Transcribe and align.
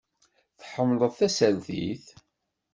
Tḥemmleḍ 0.59 1.11
tasertit? 1.19 2.05